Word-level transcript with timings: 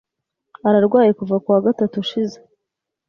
Ararwaye 0.67 1.11
kuva 1.19 1.35
ku 1.43 1.47
wa 1.53 1.59
gatatu 1.65 1.95
ushize. 2.03 2.37